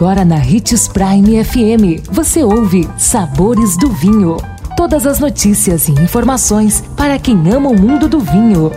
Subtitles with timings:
[0.00, 4.38] Agora na Ritz Prime FM, você ouve Sabores do Vinho.
[4.74, 8.72] Todas as notícias e informações para quem ama o mundo do vinho.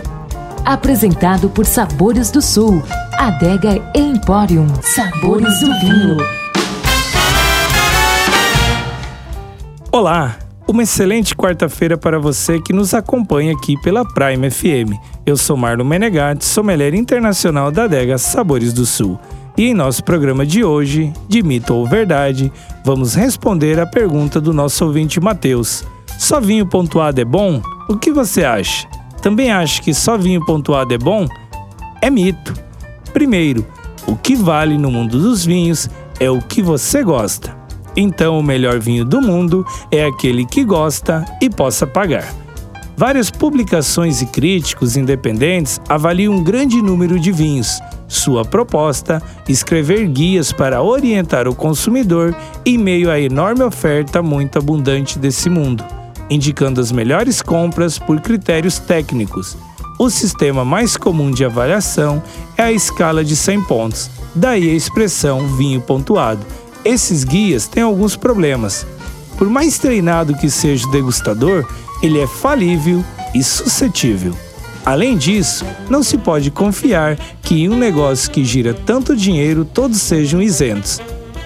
[0.66, 2.82] Apresentado por Sabores do Sul,
[3.14, 4.66] Adega Emporium.
[4.82, 6.18] Sabores do Vinho.
[9.90, 10.36] Olá,
[10.68, 14.92] uma excelente quarta-feira para você que nos acompanha aqui pela Prime FM.
[15.24, 19.18] Eu sou Marlon Menegatti, sommelier internacional da adega Sabores do Sul.
[19.56, 22.52] E em nosso programa de hoje, de mito ou verdade,
[22.84, 25.84] vamos responder a pergunta do nosso ouvinte Matheus.
[26.18, 27.62] Só vinho pontuado é bom?
[27.88, 28.88] O que você acha?
[29.22, 31.26] Também acha que só vinho pontuado é bom?
[32.02, 32.52] É mito.
[33.12, 33.64] Primeiro,
[34.08, 37.56] o que vale no mundo dos vinhos é o que você gosta.
[37.96, 42.34] Então, o melhor vinho do mundo é aquele que gosta e possa pagar.
[42.96, 47.80] Várias publicações e críticos independentes avaliam um grande número de vinhos.
[48.14, 55.18] Sua proposta: escrever guias para orientar o consumidor em meio à enorme oferta muito abundante
[55.18, 55.84] desse mundo,
[56.30, 59.56] indicando as melhores compras por critérios técnicos.
[59.98, 62.22] O sistema mais comum de avaliação
[62.56, 66.44] é a escala de 100 pontos, daí a expressão vinho pontuado
[66.84, 68.86] esses guias têm alguns problemas.
[69.38, 71.66] Por mais treinado que seja o degustador,
[72.02, 73.02] ele é falível
[73.34, 74.36] e suscetível.
[74.84, 79.98] Além disso, não se pode confiar que em um negócio que gira tanto dinheiro todos
[80.00, 81.00] sejam isentos.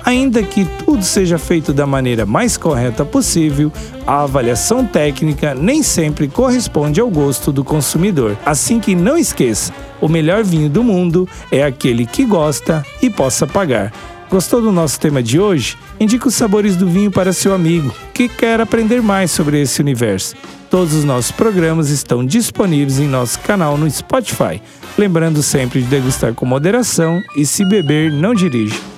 [0.04, 3.70] Ainda que tudo seja feito da maneira mais correta possível,
[4.06, 8.36] a avaliação técnica nem sempre corresponde ao gosto do consumidor.
[8.44, 13.46] Assim que não esqueça, o melhor vinho do mundo é aquele que gosta e possa
[13.46, 13.92] pagar.
[14.30, 15.78] Gostou do nosso tema de hoje?
[15.98, 20.36] Indique os sabores do vinho para seu amigo que quer aprender mais sobre esse universo.
[20.70, 24.60] Todos os nossos programas estão disponíveis em nosso canal no Spotify.
[24.98, 28.97] Lembrando sempre de degustar com moderação e se beber, não dirija.